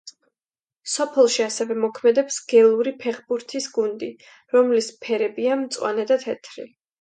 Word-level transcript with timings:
სოფელში, 0.93 1.43
ასევე, 1.47 1.75
მოქმედებს 1.83 2.37
გელური 2.53 2.93
ფეხბურთის 3.03 3.69
გუნდი, 3.77 4.09
რომლის 4.57 4.89
ფერებია 5.05 5.61
მწვანე 5.61 6.09
და 6.15 6.19
თეთრი. 6.27 6.69